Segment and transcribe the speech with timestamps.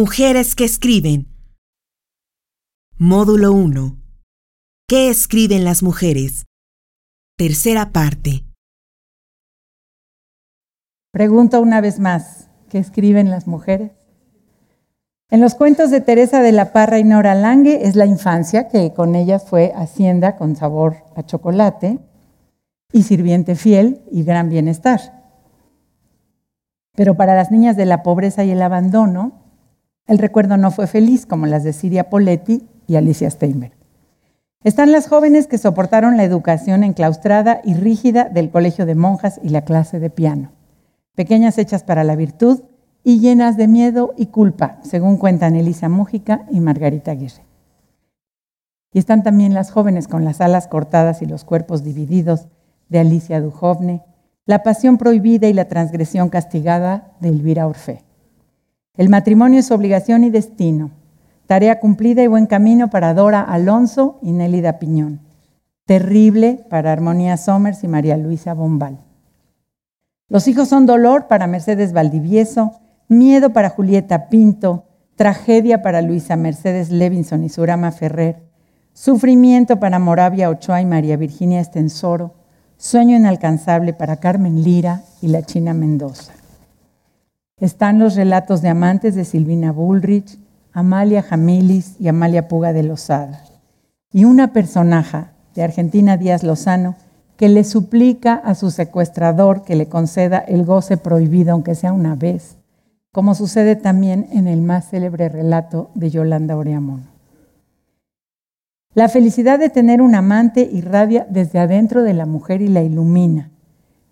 [0.00, 1.28] Mujeres que escriben.
[2.96, 3.98] Módulo 1.
[4.88, 6.46] ¿Qué escriben las mujeres?
[7.36, 8.46] Tercera parte.
[11.12, 13.92] Pregunto una vez más, ¿qué escriben las mujeres?
[15.28, 18.94] En los cuentos de Teresa de la Parra y Nora Lange es la infancia, que
[18.94, 21.98] con ellas fue hacienda con sabor a chocolate
[22.90, 25.28] y sirviente fiel y gran bienestar.
[26.96, 29.39] Pero para las niñas de la pobreza y el abandono,
[30.10, 33.72] el recuerdo no fue feliz, como las de Siria Poletti y Alicia Steinberg.
[34.64, 39.50] Están las jóvenes que soportaron la educación enclaustrada y rígida del colegio de monjas y
[39.50, 40.50] la clase de piano,
[41.14, 42.62] pequeñas hechas para la virtud
[43.04, 47.44] y llenas de miedo y culpa, según cuentan Elisa Mújica y Margarita Aguirre.
[48.92, 52.48] Y están también las jóvenes con las alas cortadas y los cuerpos divididos
[52.88, 54.02] de Alicia Dujovne,
[54.44, 58.09] la pasión prohibida y la transgresión castigada de Elvira Orfe.
[59.00, 60.90] El matrimonio es obligación y destino,
[61.46, 65.20] tarea cumplida y buen camino para Dora Alonso y Nélida Piñón,
[65.86, 68.98] terrible para Armonía Somers y María Luisa Bombal.
[70.28, 72.72] Los hijos son dolor para Mercedes Valdivieso,
[73.08, 74.84] miedo para Julieta Pinto,
[75.16, 78.42] tragedia para Luisa Mercedes Levinson y Surama Ferrer,
[78.92, 82.34] sufrimiento para Moravia Ochoa y María Virginia Estensoro,
[82.76, 86.34] Sueño inalcanzable para Carmen Lira y la China Mendoza.
[87.60, 90.38] Están los relatos de amantes de Silvina Bullrich,
[90.72, 93.44] Amalia Jamilis y Amalia Puga de Lozada.
[94.12, 96.96] Y una personaje de Argentina Díaz Lozano
[97.36, 102.14] que le suplica a su secuestrador que le conceda el goce prohibido, aunque sea una
[102.14, 102.56] vez,
[103.12, 107.08] como sucede también en el más célebre relato de Yolanda Oreamón.
[108.94, 113.50] La felicidad de tener un amante irradia desde adentro de la mujer y la ilumina.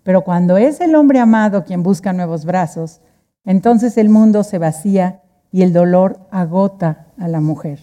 [0.03, 3.01] Pero cuando es el hombre amado quien busca nuevos brazos,
[3.49, 7.79] entonces el mundo se vacía y el dolor agota a la mujer.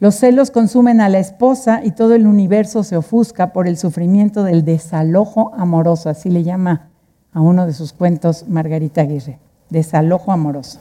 [0.00, 4.42] Los celos consumen a la esposa y todo el universo se ofusca por el sufrimiento
[4.42, 6.90] del desalojo amoroso, así le llama
[7.32, 9.38] a uno de sus cuentos Margarita Aguirre,
[9.70, 10.80] desalojo amoroso.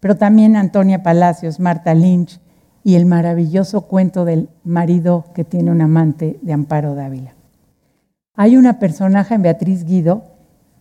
[0.00, 2.40] Pero también Antonia Palacios, Marta Lynch,
[2.82, 7.36] y el maravilloso cuento del marido que tiene un amante de Amparo Dávila.
[8.34, 10.24] Hay una personaje en Beatriz Guido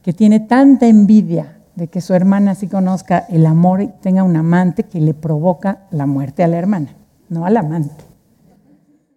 [0.01, 4.35] que tiene tanta envidia de que su hermana sí conozca el amor y tenga un
[4.35, 6.95] amante que le provoca la muerte a la hermana,
[7.29, 8.03] no al amante.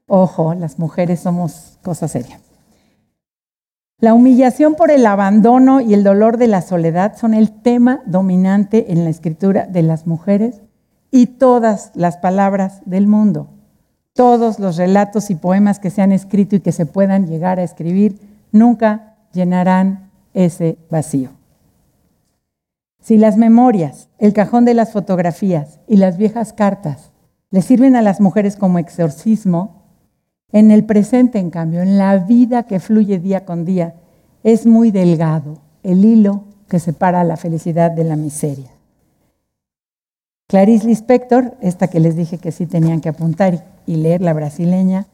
[0.06, 2.40] Ojo, las mujeres somos cosa seria.
[4.00, 8.92] La humillación por el abandono y el dolor de la soledad son el tema dominante
[8.92, 10.60] en la escritura de las mujeres
[11.10, 13.48] y todas las palabras del mundo.
[14.14, 17.64] Todos los relatos y poemas que se han escrito y que se puedan llegar a
[17.64, 18.20] escribir
[18.52, 21.37] nunca llenarán ese vacío.
[23.00, 27.12] Si las memorias, el cajón de las fotografías y las viejas cartas
[27.50, 29.78] le sirven a las mujeres como exorcismo,
[30.52, 33.94] en el presente, en cambio, en la vida que fluye día con día,
[34.42, 38.70] es muy delgado el hilo que separa la felicidad de la miseria.
[40.48, 45.06] Clarice Lispector, esta que les dije que sí tenían que apuntar y leer la brasileña,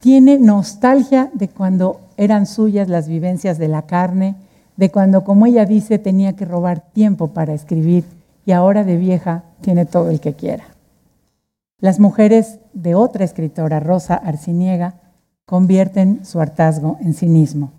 [0.00, 4.36] tiene nostalgia de cuando eran suyas las vivencias de la carne,
[4.76, 8.04] de cuando, como ella dice, tenía que robar tiempo para escribir
[8.44, 10.64] y ahora de vieja tiene todo el que quiera.
[11.78, 14.94] Las mujeres de otra escritora, Rosa Arciniega,
[15.46, 17.72] convierten su hartazgo en cinismo.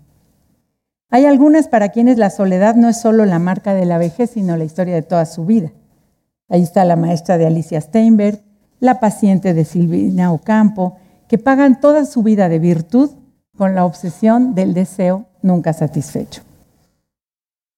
[1.10, 4.56] Hay algunas para quienes la soledad no es solo la marca de la vejez, sino
[4.56, 5.72] la historia de toda su vida.
[6.48, 8.40] Ahí está la maestra de Alicia Steinberg,
[8.80, 10.96] la paciente de Silvina Ocampo,
[11.28, 13.10] que pagan toda su vida de virtud
[13.56, 16.42] con la obsesión del deseo nunca satisfecho.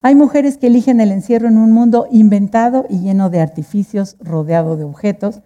[0.03, 4.77] Hay mujeres que eligen el encierro en un mundo inventado y lleno de artificios, rodeado
[4.77, 5.41] de objetos,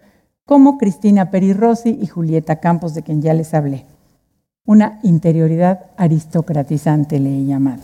[0.45, 3.87] como Cristina Peri Rossi y Julieta Campos, de quien ya les hablé.
[4.67, 7.83] Una interioridad aristocratizante le he llamado.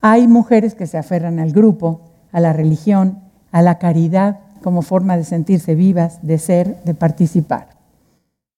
[0.00, 2.00] Hay mujeres que se aferran al grupo,
[2.30, 3.18] a la religión,
[3.50, 7.68] a la caridad como forma de sentirse vivas, de ser, de participar.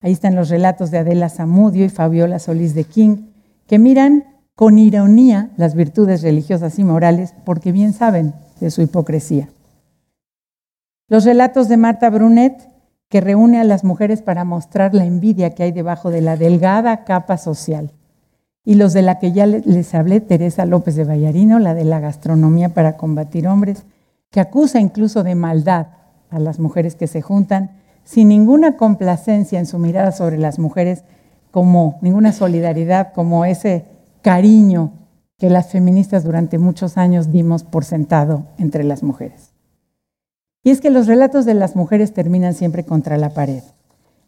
[0.01, 3.27] Ahí están los relatos de Adela Zamudio y Fabiola Solís de King,
[3.67, 4.25] que miran
[4.57, 9.51] con ironía las virtudes religiosas y morales porque bien saben de su hipocresía.
[11.09, 12.69] Los relatos de Marta Brunet,
[13.09, 17.05] que reúne a las mujeres para mostrar la envidia que hay debajo de la delgada
[17.05, 17.93] capa social.
[18.65, 22.01] Y los de la que ya les hablé, Teresa López de Vallarino, la de la
[22.01, 23.85] gastronomía para combatir hombres,
[24.31, 25.89] que acusa incluso de maldad
[26.31, 27.71] a las mujeres que se juntan,
[28.05, 31.05] sin ninguna complacencia en su mirada sobre las mujeres,
[31.53, 33.85] como ninguna solidaridad, como ese
[34.27, 34.91] cariño
[35.39, 39.53] que las feministas durante muchos años dimos por sentado entre las mujeres.
[40.65, 43.63] Y es que los relatos de las mujeres terminan siempre contra la pared.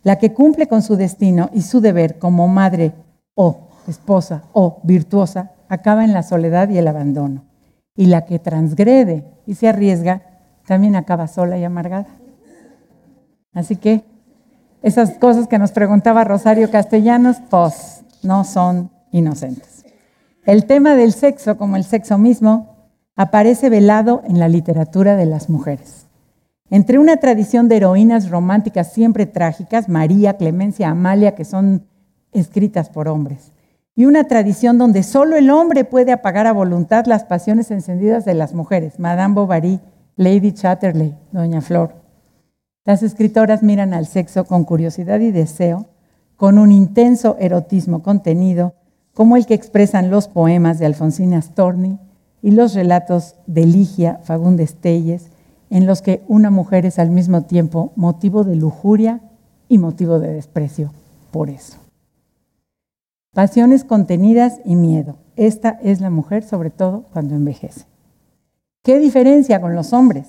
[0.05, 2.93] La que cumple con su destino y su deber como madre
[3.35, 7.43] o esposa o virtuosa acaba en la soledad y el abandono.
[7.97, 10.23] Y la que transgrede y se arriesga
[10.65, 12.07] también acaba sola y amargada.
[13.53, 14.05] Así que
[14.81, 19.78] esas cosas que nos preguntaba Rosario Castellanos, pues no son inocentes.
[20.49, 22.75] El tema del sexo, como el sexo mismo,
[23.17, 26.07] aparece velado en la literatura de las mujeres.
[26.71, 31.87] Entre una tradición de heroínas románticas siempre trágicas, María, Clemencia, Amalia, que son
[32.33, 33.53] escritas por hombres,
[33.95, 38.33] y una tradición donde solo el hombre puede apagar a voluntad las pasiones encendidas de
[38.33, 39.81] las mujeres, Madame Bovary,
[40.17, 41.93] Lady Chatterley, Doña Flor.
[42.87, 45.91] Las escritoras miran al sexo con curiosidad y deseo,
[46.37, 48.78] con un intenso erotismo contenido,
[49.19, 51.99] como el que expresan los poemas de Alfonsina Storni
[52.41, 55.31] y los relatos de Ligia Fagundes Telles,
[55.71, 59.19] en los que una mujer es al mismo tiempo motivo de lujuria
[59.69, 60.93] y motivo de desprecio
[61.33, 61.79] por eso.
[63.35, 65.17] Pasiones contenidas y miedo.
[65.35, 67.87] Esta es la mujer sobre todo cuando envejece.
[68.85, 70.29] ¿Qué diferencia con los hombres?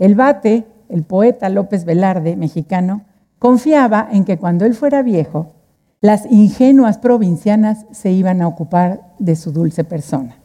[0.00, 3.02] El bate, el poeta López Velarde, mexicano,
[3.38, 5.52] confiaba en que cuando él fuera viejo,
[6.00, 10.36] las ingenuas provincianas se iban a ocupar de su dulce persona.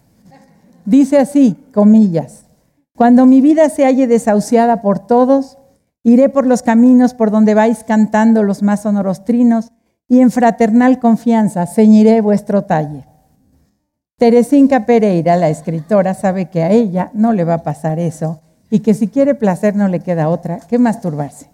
[0.86, 2.46] Dice así, comillas,
[2.96, 5.58] cuando mi vida se halle desahuciada por todos,
[6.04, 9.72] iré por los caminos por donde vais cantando los más sonoros trinos
[10.08, 13.06] y en fraternal confianza ceñiré vuestro talle.
[14.18, 18.80] Teresinca Pereira, la escritora, sabe que a ella no le va a pasar eso y
[18.80, 21.51] que si quiere placer no le queda otra que masturbarse.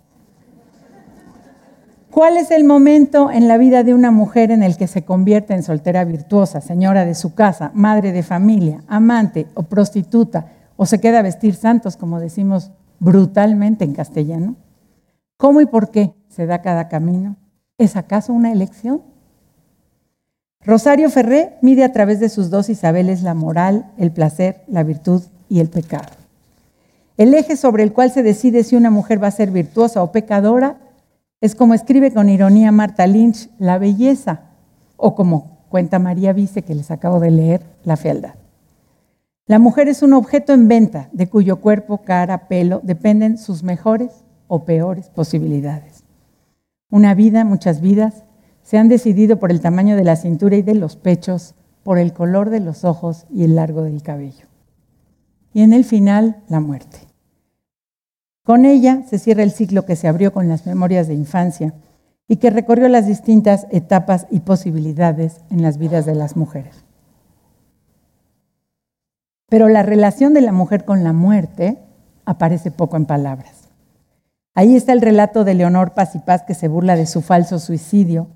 [2.17, 5.53] ¿Cuál es el momento en la vida de una mujer en el que se convierte
[5.53, 10.47] en soltera virtuosa, señora de su casa, madre de familia, amante o prostituta,
[10.77, 14.55] o se queda a vestir santos, como decimos brutalmente en castellano?
[15.37, 17.35] ¿Cómo y por qué se da cada camino?
[17.77, 19.03] ¿Es acaso una elección?
[20.65, 25.21] Rosario Ferré mide a través de sus dos Isabeles la moral, el placer, la virtud
[25.49, 26.09] y el pecado.
[27.15, 30.11] El eje sobre el cual se decide si una mujer va a ser virtuosa o
[30.11, 30.77] pecadora
[31.39, 34.41] es como escribe con ironía Marta Lynch, la belleza,
[34.95, 38.35] o como cuenta María Vice, que les acabo de leer, la fealdad.
[39.45, 44.25] La mujer es un objeto en venta de cuyo cuerpo, cara, pelo dependen sus mejores
[44.47, 46.03] o peores posibilidades.
[46.89, 48.23] Una vida, muchas vidas,
[48.63, 52.11] se han decidido por el tamaño de la cintura y de los pechos, por el
[52.11, 54.47] color de los ojos y el largo del cabello.
[55.53, 57.06] Y en el final, la muerte.
[58.47, 61.73] Con ella se cierra el ciclo que se abrió con las memorias de infancia
[62.29, 66.85] y que recorrió las distintas etapas y posibilidades en las vidas de las mujeres.
[69.49, 71.79] Pero la relación de la mujer con la muerte
[72.23, 73.67] aparece poco en palabras.
[74.55, 77.59] Ahí está el relato de Leonor Paz y Paz que se burla de su falso
[77.59, 78.29] suicidio,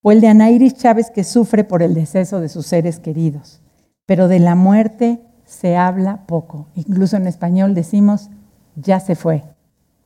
[0.00, 3.60] o el de Anairis Chávez que sufre por el deceso de sus seres queridos.
[4.06, 6.68] Pero de la muerte se habla poco.
[6.74, 8.30] Incluso en español decimos
[8.76, 9.44] ya se fue,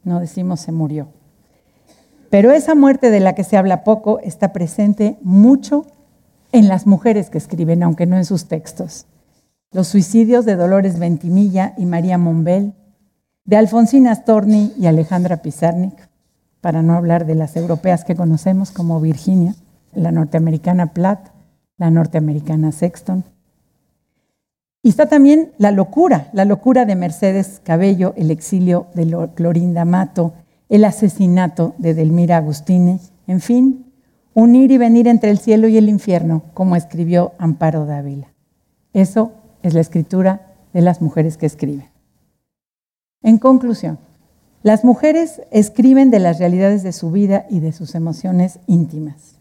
[0.04, 1.08] no decimos se murió.
[2.30, 5.86] Pero esa muerte de la que se habla poco está presente mucho
[6.52, 9.06] en las mujeres que escriben, aunque no en sus textos
[9.76, 12.72] los suicidios de Dolores Ventimilla y María Monbel,
[13.44, 16.08] de Alfonsina Storni y Alejandra Pizarnik,
[16.62, 19.54] para no hablar de las europeas que conocemos como Virginia,
[19.92, 21.28] la norteamericana Platt,
[21.76, 23.24] la norteamericana Sexton.
[24.86, 30.34] Y está también la locura, la locura de Mercedes Cabello, el exilio de Clorinda Mato,
[30.68, 33.92] el asesinato de Delmira Agustini, en fin,
[34.32, 38.32] unir y venir entre el cielo y el infierno, como escribió Amparo Dávila.
[38.92, 39.32] Eso
[39.64, 41.88] es la escritura de las mujeres que escriben.
[43.24, 43.98] En conclusión,
[44.62, 49.40] las mujeres escriben de las realidades de su vida y de sus emociones íntimas.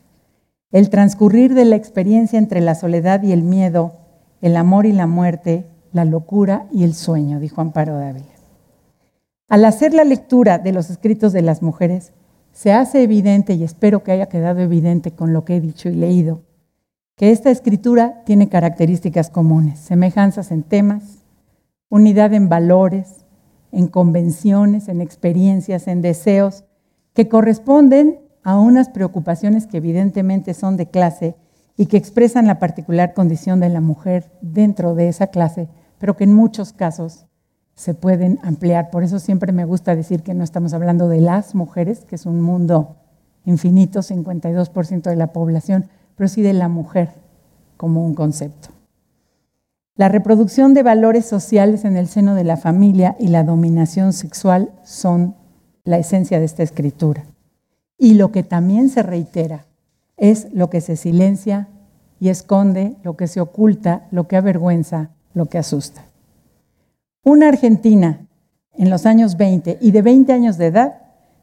[0.71, 4.04] El transcurrir de la experiencia entre la soledad y el miedo,
[4.45, 8.27] el amor y la muerte, la locura y el sueño, dijo Amparo Dávila.
[9.49, 12.13] Al hacer la lectura de los escritos de las mujeres,
[12.51, 15.95] se hace evidente, y espero que haya quedado evidente con lo que he dicho y
[15.95, 16.43] leído,
[17.15, 21.23] que esta escritura tiene características comunes, semejanzas en temas,
[21.89, 23.25] unidad en valores,
[23.71, 26.65] en convenciones, en experiencias, en deseos,
[27.15, 31.35] que corresponden a unas preocupaciones que evidentemente son de clase
[31.77, 35.67] y que expresan la particular condición de la mujer dentro de esa clase,
[35.99, 37.25] pero que en muchos casos
[37.75, 38.89] se pueden ampliar.
[38.89, 42.25] Por eso siempre me gusta decir que no estamos hablando de las mujeres, que es
[42.25, 42.95] un mundo
[43.43, 47.09] infinito, 52% de la población, pero sí de la mujer
[47.77, 48.69] como un concepto.
[49.97, 54.71] La reproducción de valores sociales en el seno de la familia y la dominación sexual
[54.83, 55.35] son
[55.83, 57.23] la esencia de esta escritura.
[57.97, 59.67] Y lo que también se reitera
[60.17, 61.67] es lo que se silencia
[62.19, 66.05] y esconde, lo que se oculta, lo que avergüenza, lo que asusta.
[67.23, 68.27] Una argentina
[68.73, 71.01] en los años 20 y de 20 años de edad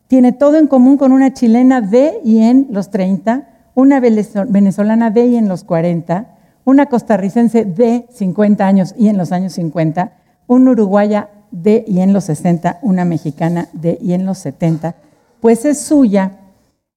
[0.09, 5.27] tiene todo en común con una chilena de y en los 30, una venezolana de
[5.27, 10.13] y en los 40, una costarricense de 50 años y en los años 50,
[10.47, 14.95] una uruguaya de y en los 60, una mexicana de y en los 70,
[15.41, 16.39] pues es suya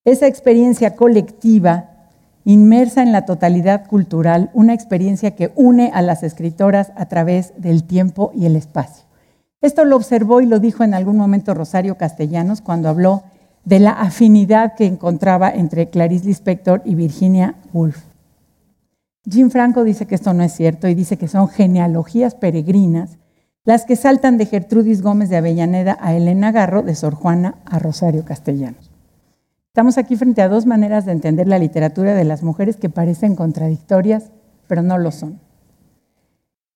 [0.06, 1.90] esa experiencia colectiva
[2.46, 7.84] inmersa en la totalidad cultural, una experiencia que une a las escritoras a través del
[7.84, 9.04] tiempo y el espacio.
[9.62, 13.24] Esto lo observó y lo dijo en algún momento Rosario Castellanos cuando habló
[13.64, 18.04] de la afinidad que encontraba entre Clarice Lispector y Virginia Woolf.
[19.28, 23.18] Jim Franco dice que esto no es cierto y dice que son genealogías peregrinas
[23.64, 27.80] las que saltan de Gertrudis Gómez de Avellaneda a Elena Garro, de Sor Juana a
[27.80, 28.95] Rosario Castellanos.
[29.76, 33.36] Estamos aquí frente a dos maneras de entender la literatura de las mujeres que parecen
[33.36, 34.32] contradictorias,
[34.68, 35.42] pero no lo son.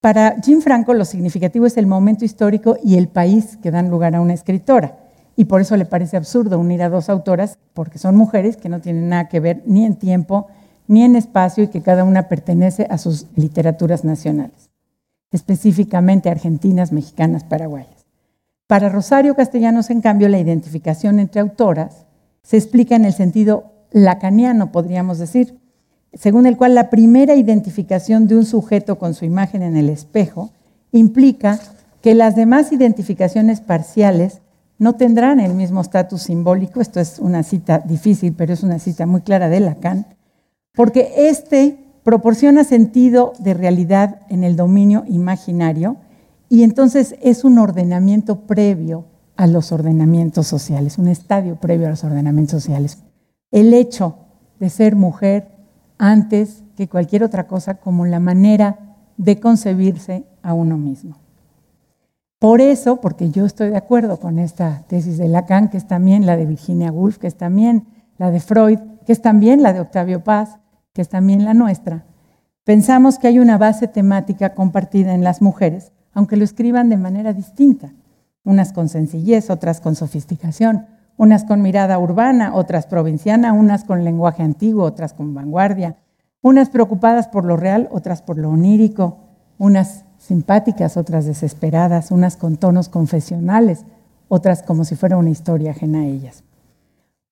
[0.02, 4.16] Para Jim Franco lo significativo es el momento histórico y el país que dan lugar
[4.16, 4.98] a una escritora.
[5.38, 8.82] Y por eso le parece absurdo unir a dos autoras, porque son mujeres que no
[8.82, 10.48] tienen nada que ver ni en tiempo
[10.86, 14.72] ni en espacio y que cada una pertenece a sus literaturas nacionales,
[15.32, 18.06] específicamente argentinas, mexicanas, paraguayas.
[18.68, 22.09] Para Rosario Castellanos, en cambio, la identificación entre autoras
[22.44, 25.60] se explica en el sentido lacaniano, podríamos decir,
[26.14, 30.52] según el cual la primera identificación de un sujeto con su imagen en el espejo
[30.92, 31.60] implica
[32.02, 34.42] que las demás identificaciones parciales
[34.78, 39.06] no tendrán el mismo estatus simbólico, esto es una cita difícil, pero es una cita
[39.06, 40.08] muy clara de Lacan,
[40.74, 45.98] porque este proporciona sentido de realidad en el dominio imaginario
[46.48, 49.06] y entonces es un ordenamiento previo
[49.40, 52.98] a los ordenamientos sociales, un estadio previo a los ordenamientos sociales.
[53.52, 54.18] El hecho
[54.60, 55.48] de ser mujer
[55.98, 61.20] antes que cualquier otra cosa como la manera de concebirse a uno mismo.
[62.38, 66.26] Por eso, porque yo estoy de acuerdo con esta tesis de Lacan, que es también
[66.26, 69.80] la de Virginia Woolf, que es también la de Freud, que es también la de
[69.80, 70.60] Octavio Paz,
[70.92, 72.04] que es también la nuestra,
[72.66, 77.32] pensamos que hay una base temática compartida en las mujeres, aunque lo escriban de manera
[77.32, 77.94] distinta
[78.50, 80.88] unas con sencillez, otras con sofisticación,
[81.18, 85.98] unas con mirada urbana, otras provinciana, unas con lenguaje antiguo, otras con vanguardia,
[86.42, 89.18] unas preocupadas por lo real, otras por lo onírico,
[89.60, 93.86] unas simpáticas, otras desesperadas, unas con tonos confesionales,
[94.30, 96.44] otras como si fuera una historia ajena a ellas.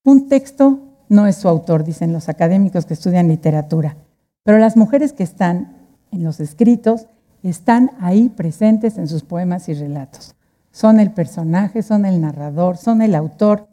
[0.03, 3.97] Un texto no es su autor, dicen los académicos que estudian literatura,
[4.43, 5.77] pero las mujeres que están
[6.11, 7.07] en los escritos
[7.41, 10.36] están ahí presentes en sus poemas y relatos
[10.77, 13.67] son el personaje, son el narrador, son el autor.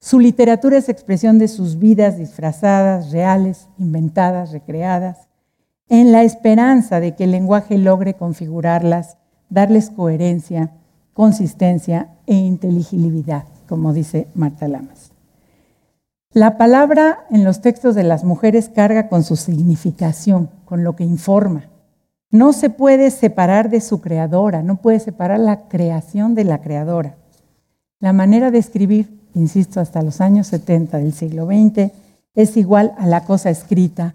[0.00, 5.28] Su literatura es expresión de sus vidas disfrazadas, reales, inventadas, recreadas,
[5.90, 9.18] en la esperanza de que el lenguaje logre configurarlas,
[9.50, 10.70] darles coherencia,
[11.12, 15.12] consistencia e inteligibilidad, como dice Marta Lamas.
[16.32, 21.04] La palabra en los textos de las mujeres carga con su significación, con lo que
[21.04, 21.68] informa
[22.36, 27.16] no se puede separar de su creadora, no puede separar la creación de la creadora.
[27.98, 31.92] La manera de escribir, insisto, hasta los años 70 del siglo XX,
[32.34, 34.14] es igual a la cosa escrita.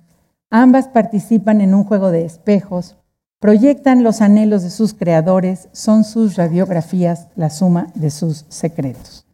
[0.50, 2.96] Ambas participan en un juego de espejos,
[3.40, 9.26] proyectan los anhelos de sus creadores, son sus radiografías la suma de sus secretos.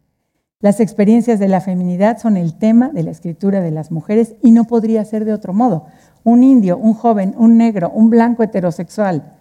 [0.60, 4.50] Las experiencias de la feminidad son el tema de la escritura de las mujeres y
[4.50, 5.86] no podría ser de otro modo
[6.24, 9.34] un indio, un joven, un negro, un blanco heterosexual.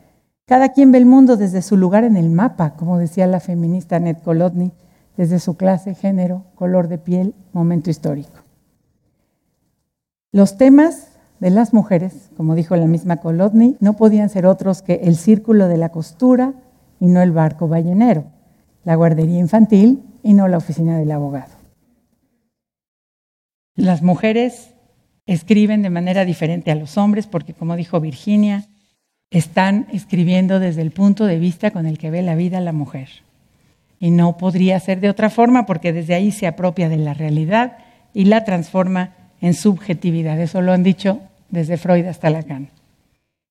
[0.46, 4.00] Cada quien ve el mundo desde su lugar en el mapa, como decía la feminista
[4.00, 4.72] Ned Kolodny,
[5.18, 8.40] desde su clase, género, color de piel, momento histórico.
[10.32, 15.02] Los temas de las mujeres, como dijo la misma Kolodny, no podían ser otros que
[15.04, 16.54] el círculo de la costura
[17.00, 18.26] y no el barco ballenero,
[18.84, 21.52] la guardería infantil y no la oficina del abogado.
[23.76, 24.74] Las mujeres
[25.28, 28.66] escriben de manera diferente a los hombres porque, como dijo Virginia,
[29.30, 33.10] están escribiendo desde el punto de vista con el que ve la vida la mujer.
[34.00, 37.78] Y no podría ser de otra forma porque desde ahí se apropia de la realidad
[38.14, 40.40] y la transforma en subjetividad.
[40.40, 41.20] Eso lo han dicho
[41.50, 42.70] desde Freud hasta Lacan.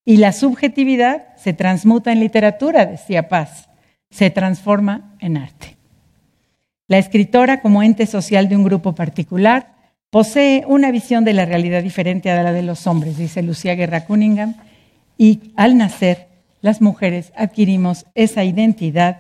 [0.05, 3.69] Y la subjetividad se transmuta en literatura, decía Paz,
[4.11, 5.77] se transforma en arte.
[6.89, 9.76] La escritora como ente social de un grupo particular
[10.11, 14.05] Posee una visión de la realidad diferente a la de los hombres, dice Lucía Guerra
[14.05, 14.55] Cunningham,
[15.19, 16.29] y al nacer
[16.61, 19.19] las mujeres adquirimos esa identidad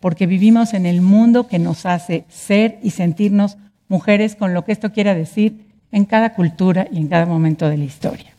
[0.00, 3.58] porque vivimos en el mundo que nos hace ser y sentirnos
[3.88, 7.76] mujeres con lo que esto quiera decir en cada cultura y en cada momento de
[7.76, 8.34] la historia.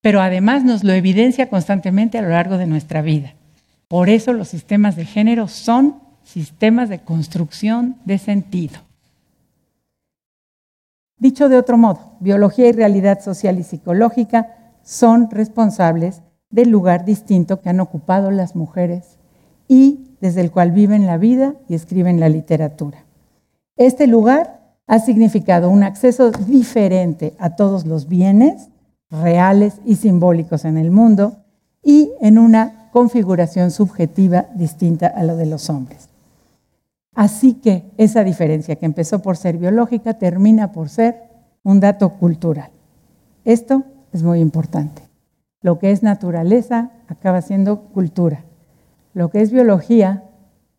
[0.00, 3.34] Pero además nos lo evidencia constantemente a lo largo de nuestra vida.
[3.88, 8.80] Por eso los sistemas de género son sistemas de construcción de sentido.
[11.20, 17.60] Dicho de otro modo, biología y realidad social y psicológica son responsables del lugar distinto
[17.60, 19.18] que han ocupado las mujeres
[19.68, 23.04] y desde el cual viven la vida y escriben la literatura.
[23.76, 28.68] Este lugar ha significado un acceso diferente a todos los bienes
[29.10, 31.36] reales y simbólicos en el mundo
[31.82, 36.09] y en una configuración subjetiva distinta a lo de los hombres.
[37.14, 41.22] Así que esa diferencia que empezó por ser biológica termina por ser
[41.62, 42.70] un dato cultural.
[43.44, 45.02] Esto es muy importante.
[45.62, 48.44] Lo que es naturaleza acaba siendo cultura.
[49.12, 50.24] Lo que es biología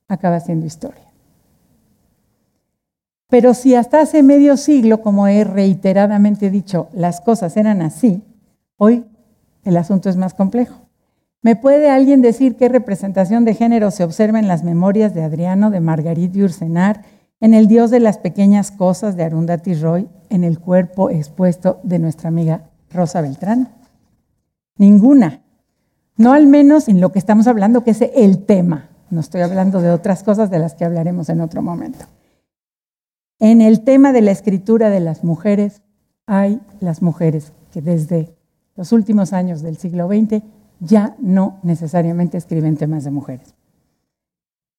[0.07, 1.03] acaba siendo historia.
[3.29, 8.23] Pero si hasta hace medio siglo, como he reiteradamente dicho, las cosas eran así,
[8.77, 9.05] hoy
[9.63, 10.75] el asunto es más complejo.
[11.43, 15.71] ¿Me puede alguien decir qué representación de género se observa en las memorias de Adriano,
[15.71, 17.01] de Margarit y Ursenar,
[17.39, 21.97] en el Dios de las pequeñas cosas de Arundhati Roy, en el cuerpo expuesto de
[21.97, 23.69] nuestra amiga Rosa Beltrán?
[24.77, 25.41] Ninguna.
[26.15, 28.89] No al menos en lo que estamos hablando, que es el tema.
[29.09, 32.05] No estoy hablando de otras cosas de las que hablaremos en otro momento.
[33.39, 35.81] En el tema de la escritura de las mujeres,
[36.27, 38.35] hay las mujeres que desde
[38.75, 40.43] los últimos años del siglo XX
[40.81, 43.55] ya no necesariamente escriben temas de mujeres.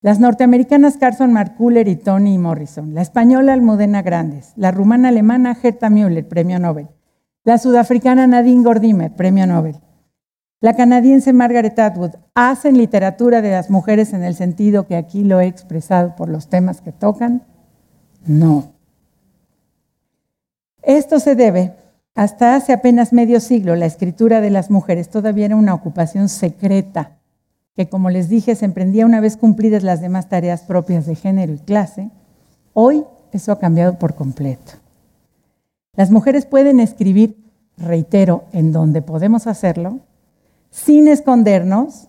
[0.02, 5.90] Las norteamericanas Carson Marculler y Toni Morrison, la española Almudena Grandes, la rumana alemana Herta
[5.90, 6.88] Müller, premio Nobel,
[7.44, 9.76] la sudafricana Nadine Gordimer, premio Nobel,
[10.60, 15.40] la canadiense Margaret Atwood, hacen literatura de las mujeres en el sentido que aquí lo
[15.40, 17.44] he expresado por los temas que tocan,
[18.26, 18.72] no.
[20.82, 21.76] Esto se debe,
[22.14, 27.18] hasta hace apenas medio siglo, la escritura de las mujeres todavía era una ocupación secreta,
[27.74, 31.54] que como les dije, se emprendía una vez cumplidas las demás tareas propias de género
[31.54, 32.10] y clase.
[32.74, 34.72] Hoy eso ha cambiado por completo.
[35.96, 37.36] Las mujeres pueden escribir,
[37.78, 40.00] reitero, en donde podemos hacerlo,
[40.70, 42.08] sin escondernos,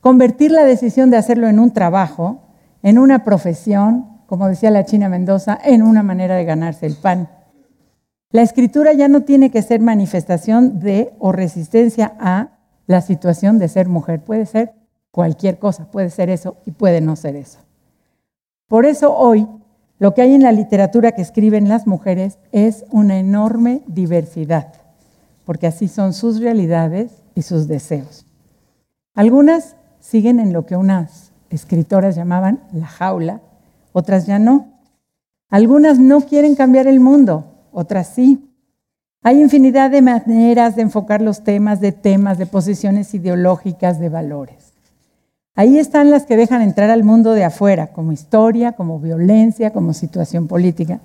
[0.00, 2.40] convertir la decisión de hacerlo en un trabajo,
[2.82, 7.28] en una profesión, como decía la China Mendoza, en una manera de ganarse el pan.
[8.34, 12.48] La escritura ya no tiene que ser manifestación de o resistencia a
[12.88, 14.22] la situación de ser mujer.
[14.22, 14.72] Puede ser
[15.12, 17.60] cualquier cosa, puede ser eso y puede no ser eso.
[18.66, 19.46] Por eso hoy
[20.00, 24.72] lo que hay en la literatura que escriben las mujeres es una enorme diversidad,
[25.44, 28.26] porque así son sus realidades y sus deseos.
[29.14, 33.42] Algunas siguen en lo que unas escritoras llamaban la jaula,
[33.92, 34.72] otras ya no.
[35.50, 38.50] Algunas no quieren cambiar el mundo, otras sí.
[39.22, 44.72] Hay infinidad de maneras de enfocar los temas, de temas, de posiciones ideológicas, de valores.
[45.54, 49.92] Ahí están las que dejan entrar al mundo de afuera, como historia, como violencia, como
[49.92, 51.00] situación política,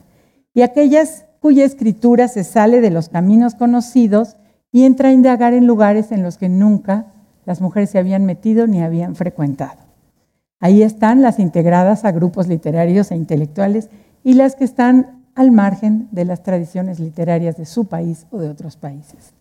[0.54, 4.38] y aquellas cuya escritura se sale de los caminos conocidos
[4.72, 7.06] y entra a indagar en lugares en los que nunca
[7.46, 9.80] las mujeres se habían metido ni habían frecuentado.
[10.60, 13.90] Ahí están las integradas a grupos literarios e intelectuales
[14.24, 18.49] y las que están al margen de las tradiciones literarias de su país o de
[18.49, 19.32] otros países.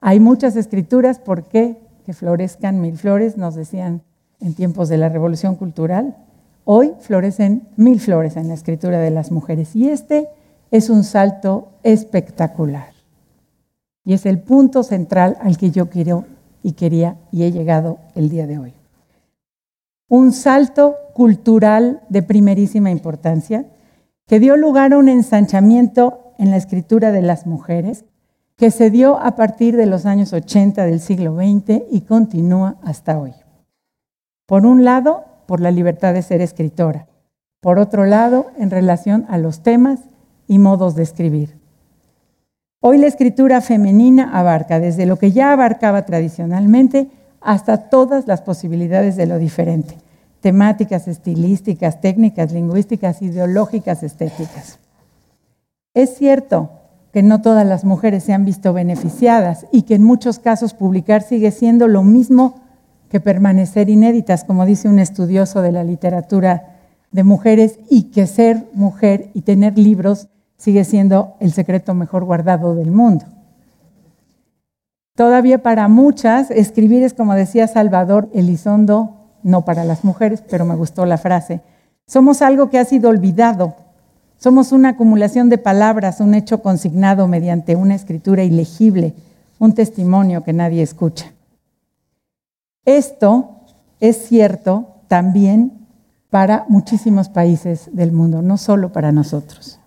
[0.00, 1.76] Hay muchas escrituras, ¿por qué?
[2.06, 4.00] Que florezcan mil flores, nos decían
[4.40, 6.16] en tiempos de la Revolución Cultural.
[6.64, 10.30] Hoy florecen mil flores en la escritura de las mujeres y este
[10.70, 12.94] es un salto espectacular.
[14.06, 16.24] Y es el punto central al que yo quiero
[16.62, 18.72] y quería y he llegado el día de hoy
[20.12, 23.64] un salto cultural de primerísima importancia
[24.26, 28.04] que dio lugar a un ensanchamiento en la escritura de las mujeres
[28.56, 33.18] que se dio a partir de los años 80 del siglo XX y continúa hasta
[33.18, 33.32] hoy.
[34.46, 37.06] Por un lado, por la libertad de ser escritora.
[37.60, 40.00] Por otro lado, en relación a los temas
[40.46, 41.56] y modos de escribir.
[42.80, 47.08] Hoy la escritura femenina abarca desde lo que ya abarcaba tradicionalmente
[47.40, 49.98] hasta todas las posibilidades de lo diferente,
[50.42, 54.80] temáticas, estilísticas, técnicas, lingüísticas, ideológicas, estéticas.
[55.94, 56.70] Es cierto
[57.12, 61.22] que no todas las mujeres se han visto beneficiadas y que en muchos casos publicar
[61.22, 62.60] sigue siendo lo mismo
[63.08, 66.76] que permanecer inéditas, como dice un estudioso de la literatura
[67.12, 72.74] de mujeres, y que ser mujer y tener libros sigue siendo el secreto mejor guardado
[72.74, 73.26] del mundo.
[75.14, 80.74] Todavía para muchas, escribir es como decía Salvador Elizondo, no para las mujeres, pero me
[80.74, 81.60] gustó la frase.
[82.06, 83.74] Somos algo que ha sido olvidado.
[84.36, 89.14] Somos una acumulación de palabras, un hecho consignado mediante una escritura ilegible,
[89.58, 91.32] un testimonio que nadie escucha.
[92.84, 93.60] Esto
[94.00, 95.86] es cierto también
[96.28, 99.78] para muchísimos países del mundo, no solo para nosotros.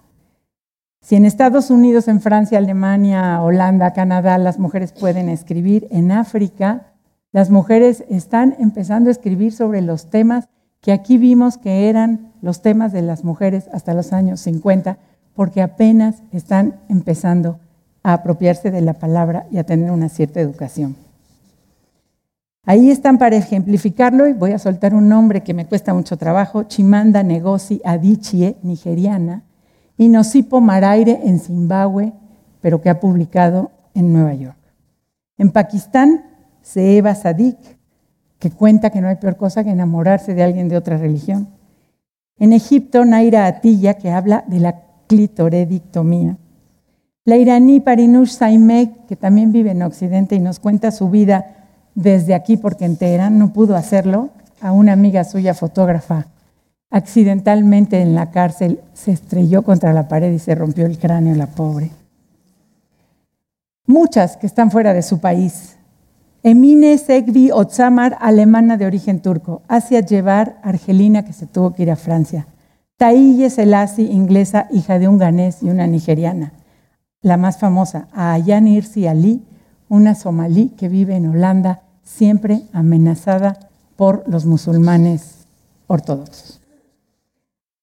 [1.01, 6.93] Si en Estados Unidos, en Francia, Alemania, Holanda, Canadá, las mujeres pueden escribir, en África,
[7.35, 10.47] las mujeres están empezando a escribir sobre los temas
[10.79, 14.97] que aquí vimos que eran los temas de las mujeres hasta los años 50,
[15.33, 17.59] porque apenas están empezando
[18.03, 20.95] a apropiarse de la palabra y a tener una cierta educación.
[22.63, 26.63] Ahí están para ejemplificarlo y voy a soltar un nombre que me cuesta mucho trabajo,
[26.63, 29.43] Chimanda Negosi Adichie, nigeriana,
[29.97, 32.13] y Nosipo Maraire en Zimbabue,
[32.61, 34.57] pero que ha publicado en Nueva York.
[35.37, 36.34] En Pakistán,
[36.65, 37.57] Seeva Sadik,
[38.39, 41.49] que cuenta que no hay peor cosa que enamorarse de alguien de otra religión.
[42.37, 46.37] En Egipto, Naira Atilla, que habla de la clitoredictomía.
[47.23, 52.33] La iraní Parinush Saimek, que también vive en Occidente y nos cuenta su vida desde
[52.33, 54.29] aquí, porque en Teherán no pudo hacerlo,
[54.61, 56.27] a una amiga suya fotógrafa
[56.95, 61.47] accidentalmente en la cárcel se estrelló contra la pared y se rompió el cráneo la
[61.47, 61.91] pobre.
[63.85, 65.74] Muchas que están fuera de su país.
[66.47, 69.63] Emine Segvi Otsamar, alemana de origen turco.
[69.67, 72.45] Asia Llevar, argelina, que se tuvo que ir a Francia.
[72.97, 76.53] Taiye Selassie, inglesa, hija de un ganés y una nigeriana.
[77.23, 79.41] La más famosa, Ayan Irsi Ali,
[79.89, 83.57] una somalí que vive en Holanda, siempre amenazada
[83.95, 85.47] por los musulmanes
[85.87, 86.61] ortodoxos.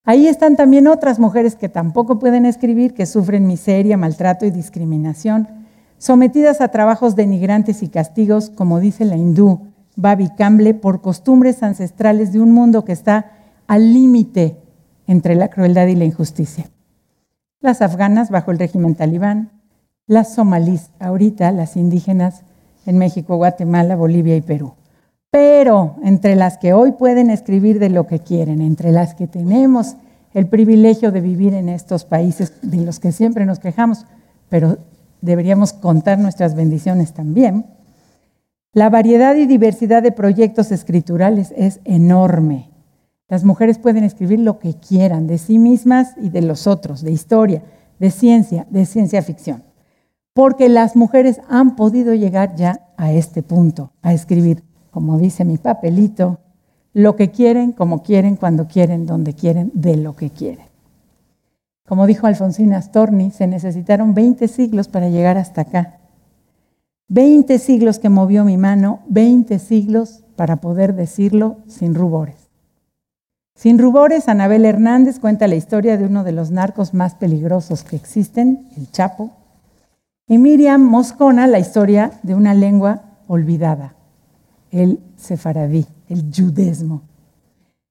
[0.04, 5.61] Ahí están también otras mujeres que tampoco pueden escribir, que sufren miseria, maltrato y discriminación,
[6.02, 12.32] sometidas a trabajos denigrantes y castigos, como dice la hindú Babi Kamble, por costumbres ancestrales
[12.32, 13.30] de un mundo que está
[13.68, 14.56] al límite
[15.06, 16.68] entre la crueldad y la injusticia.
[17.60, 19.52] Las afganas bajo el régimen talibán,
[20.08, 22.42] las somalíes ahorita, las indígenas
[22.84, 24.74] en México, Guatemala, Bolivia y Perú.
[25.30, 29.94] Pero entre las que hoy pueden escribir de lo que quieren, entre las que tenemos
[30.34, 34.04] el privilegio de vivir en estos países de los que siempre nos quejamos,
[34.48, 34.78] pero
[35.22, 37.64] deberíamos contar nuestras bendiciones también,
[38.74, 42.70] la variedad y diversidad de proyectos escriturales es enorme.
[43.28, 47.12] Las mujeres pueden escribir lo que quieran de sí mismas y de los otros, de
[47.12, 47.62] historia,
[47.98, 49.62] de ciencia, de ciencia ficción,
[50.34, 55.56] porque las mujeres han podido llegar ya a este punto, a escribir como dice mi
[55.56, 56.38] papelito,
[56.92, 60.66] lo que quieren, como quieren, cuando quieren, donde quieren, de lo que quieren.
[61.92, 65.98] Como dijo Alfonsina Storni, se necesitaron 20 siglos para llegar hasta acá.
[67.08, 72.48] 20 siglos que movió mi mano, 20 siglos para poder decirlo sin rubores.
[73.54, 77.96] Sin rubores, Anabel Hernández cuenta la historia de uno de los narcos más peligrosos que
[77.96, 79.32] existen, el Chapo,
[80.26, 83.96] y Miriam Moscona la historia de una lengua olvidada,
[84.70, 87.02] el sefaradí, el judesmo.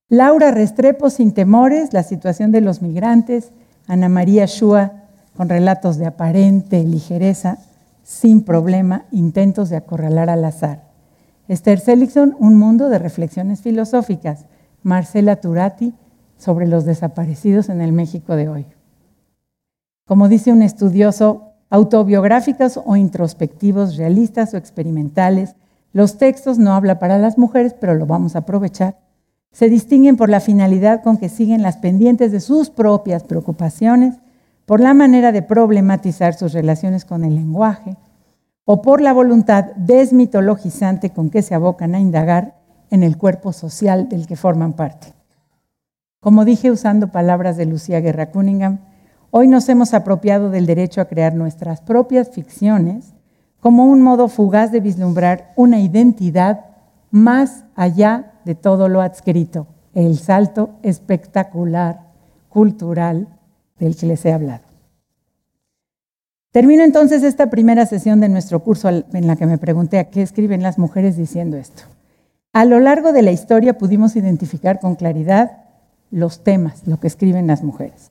[0.08, 3.52] Laura Restrepo, sin temores, la situación de los migrantes.
[3.86, 4.92] Ana María Shua,
[5.36, 7.58] con relatos de aparente ligereza,
[8.02, 10.82] sin problema, intentos de acorralar al azar.
[11.48, 14.46] Esther Seligson, un mundo de reflexiones filosóficas.
[14.82, 15.94] Marcela Turati,
[16.38, 18.66] sobre los desaparecidos en el México de hoy.
[20.06, 25.54] Como dice un estudioso, autobiográficos o introspectivos, realistas o experimentales,
[25.92, 28.98] los textos no hablan para las mujeres, pero lo vamos a aprovechar.
[29.52, 34.16] Se distinguen por la finalidad con que siguen las pendientes de sus propias preocupaciones,
[34.66, 37.96] por la manera de problematizar sus relaciones con el lenguaje,
[38.64, 42.60] o por la voluntad desmitologizante con que se abocan a indagar
[42.90, 45.14] en el cuerpo social del que forman parte.
[46.20, 48.78] Como dije usando palabras de Lucía Guerra Cunningham,
[49.30, 53.12] hoy nos hemos apropiado del derecho a crear nuestras propias ficciones
[53.60, 56.66] como un modo fugaz de vislumbrar una identidad
[57.10, 62.12] más allá de todo lo adscrito, el salto espectacular,
[62.48, 63.28] cultural
[63.78, 64.64] del que les he hablado.
[66.52, 70.20] Termino entonces esta primera sesión de nuestro curso en la que me pregunté a qué
[70.20, 71.84] escriben las mujeres diciendo esto.
[72.52, 75.62] A lo largo de la historia pudimos identificar con claridad
[76.10, 78.10] los temas, lo que escriben las mujeres.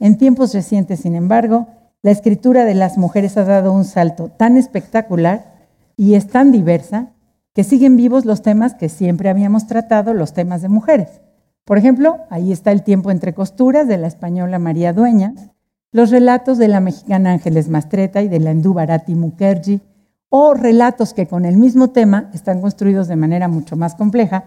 [0.00, 1.68] En tiempos recientes, sin embargo,
[2.02, 5.54] la escritura de las mujeres ha dado un salto tan espectacular
[5.96, 7.10] y es tan diversa
[7.56, 11.22] que siguen vivos los temas que siempre habíamos tratado, los temas de mujeres.
[11.64, 15.48] Por ejemplo, ahí está El tiempo entre costuras de la española María Dueñas,
[15.90, 19.80] los relatos de la mexicana Ángeles Mastreta y de la hindú Bharati Mukherjee,
[20.28, 24.44] o relatos que con el mismo tema están construidos de manera mucho más compleja,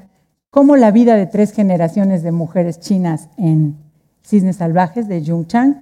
[0.51, 3.75] como La vida de tres generaciones de mujeres chinas en
[4.21, 5.81] Cisnes Salvajes de Jung Chang,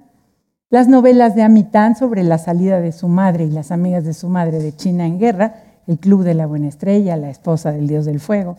[0.70, 4.30] las novelas de Amitan sobre la salida de su madre y las amigas de su
[4.30, 8.04] madre de China en guerra, El Club de la Buena Estrella, La esposa del Dios
[8.04, 8.58] del Fuego,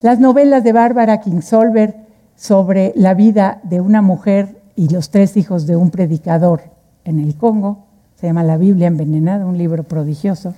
[0.00, 1.96] las novelas de Bárbara Kingsolver
[2.36, 6.60] sobre la vida de una mujer y los tres hijos de un predicador
[7.04, 7.86] en el Congo,
[8.16, 10.54] se llama La Biblia envenenada, un libro prodigioso.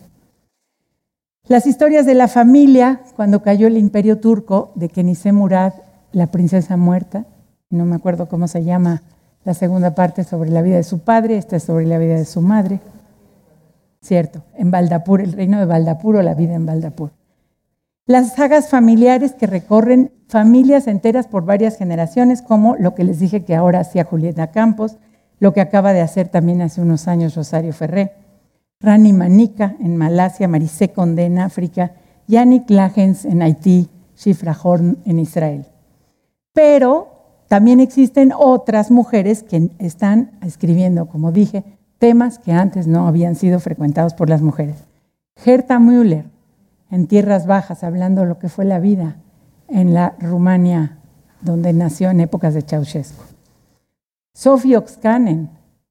[1.46, 5.74] Las historias de la familia cuando cayó el imperio turco de Kenise Murad,
[6.12, 7.24] la princesa muerta,
[7.70, 9.02] no me acuerdo cómo se llama
[9.44, 12.24] la segunda parte sobre la vida de su padre, esta es sobre la vida de
[12.24, 12.80] su madre.
[14.04, 17.12] Cierto, en Valdapur, el reino de Valdapur o la vida en Valdapur.
[18.06, 23.46] Las sagas familiares que recorren familias enteras por varias generaciones, como lo que les dije
[23.46, 24.98] que ahora hacía Julieta Campos,
[25.38, 28.12] lo que acaba de hacer también hace unos años Rosario Ferré,
[28.78, 31.92] Rani Manica en Malasia, Marisé Conde en África,
[32.26, 35.64] Yannick Lagens en Haití, Shifra Horn en Israel.
[36.52, 37.08] Pero
[37.48, 43.60] también existen otras mujeres que están escribiendo, como dije, temas que antes no habían sido
[43.60, 44.76] frecuentados por las mujeres.
[45.36, 46.26] Gerta Müller,
[46.90, 49.16] en tierras bajas, hablando lo que fue la vida
[49.68, 50.98] en la Rumania,
[51.40, 53.24] donde nació en épocas de Ceausescu.
[54.34, 55.50] Sofía Oxkanen,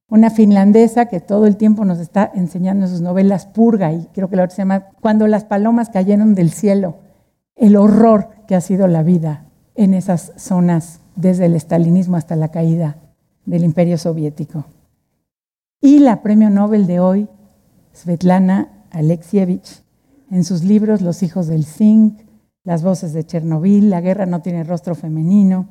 [0.10, 4.30] una finlandesa que todo el tiempo nos está enseñando en sus novelas Purga, y creo
[4.30, 6.98] que la otra se llama Cuando las palomas cayeron del cielo,
[7.56, 12.50] el horror que ha sido la vida en esas zonas desde el estalinismo hasta la
[12.50, 12.98] caída
[13.46, 14.66] del imperio soviético.
[15.86, 17.28] Y la premio Nobel de hoy,
[17.94, 19.84] Svetlana Alexievich,
[20.32, 22.22] en sus libros Los hijos del zinc,
[22.64, 25.68] Las voces de Chernobyl, La guerra no tiene rostro femenino.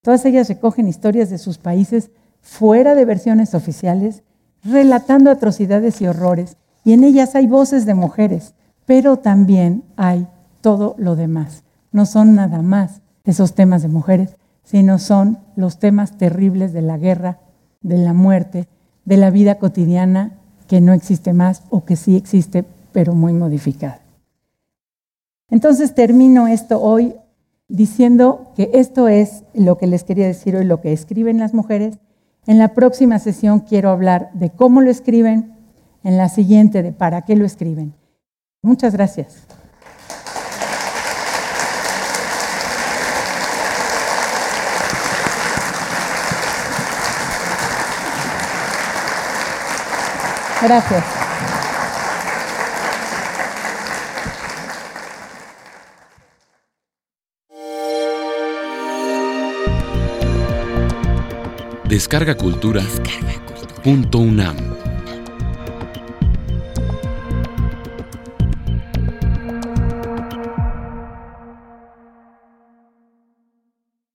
[0.00, 4.22] Todas ellas recogen historias de sus países fuera de versiones oficiales,
[4.62, 6.56] relatando atrocidades y horrores.
[6.84, 8.54] Y en ellas hay voces de mujeres,
[8.86, 10.28] pero también hay
[10.60, 11.64] todo lo demás.
[11.90, 16.96] No son nada más esos temas de mujeres, sino son los temas terribles de la
[16.96, 17.40] guerra,
[17.82, 18.68] de la muerte,
[19.08, 20.32] de la vida cotidiana
[20.66, 24.02] que no existe más o que sí existe, pero muy modificada.
[25.50, 27.14] Entonces termino esto hoy
[27.68, 31.98] diciendo que esto es lo que les quería decir hoy, lo que escriben las mujeres.
[32.46, 35.54] En la próxima sesión quiero hablar de cómo lo escriben,
[36.04, 37.94] en la siguiente de para qué lo escriben.
[38.60, 39.46] Muchas gracias.
[50.60, 51.04] Gracias.
[61.84, 62.82] Descarga Cultura.
[62.82, 63.82] Descarga Cultura.
[63.82, 64.56] Punto UNAM.